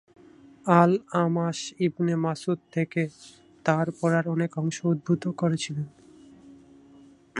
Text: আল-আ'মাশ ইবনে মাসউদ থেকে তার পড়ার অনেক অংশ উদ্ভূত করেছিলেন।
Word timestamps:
আল-আ'মাশ 0.65 1.59
ইবনে 1.79 2.13
মাসউদ 2.15 2.59
থেকে 2.71 3.01
তার 3.65 3.87
পড়ার 4.01 4.25
অনেক 4.27 4.51
অংশ 4.57 4.77
উদ্ভূত 4.85 5.23
করেছিলেন। 5.31 5.87